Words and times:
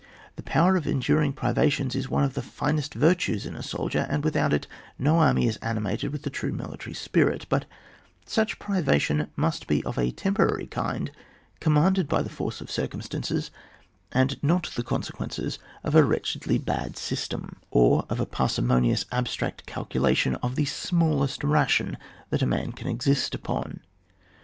The 0.35 0.41
power 0.41 0.77
of 0.77 0.87
enduring 0.87 1.33
privations 1.33 1.93
is 1.93 2.09
one 2.09 2.23
of 2.23 2.33
the 2.33 2.41
finest 2.41 2.95
virtues 2.95 3.45
in 3.45 3.55
a 3.55 3.61
soldier, 3.61 4.07
and 4.09 4.23
without 4.23 4.51
it 4.51 4.65
no 4.97 5.19
army 5.19 5.45
is 5.47 5.57
animated 5.57 6.11
with 6.11 6.23
the 6.23 6.31
true 6.31 6.51
military 6.51 6.95
spirit; 6.95 7.45
but 7.49 7.65
such 8.25 8.57
privation 8.57 9.27
must 9.35 9.67
be 9.67 9.83
of 9.83 9.99
a 9.99 10.09
temporary 10.09 10.65
kind, 10.65 11.11
commanded 11.59 12.09
by 12.09 12.23
the 12.23 12.31
force 12.31 12.61
of 12.61 12.71
circumstances, 12.71 13.51
and 14.11 14.41
not 14.41 14.71
the 14.73 14.81
consequence 14.81 15.37
of 15.83 15.93
a 15.93 16.03
wretchedly 16.03 16.57
bad 16.57 16.97
system, 16.97 17.57
or 17.69 18.07
of 18.09 18.19
a 18.19 18.25
parsimonious 18.25 19.05
abstract 19.11 19.67
calculation 19.67 20.33
of 20.37 20.55
the 20.55 20.65
smallest 20.65 21.43
ration 21.43 21.95
that 22.31 22.41
a 22.41 22.47
man 22.47 22.71
can 22.71 22.87
exist 22.87 23.35
upon. 23.35 23.81